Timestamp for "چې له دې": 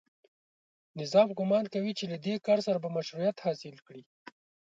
1.99-2.35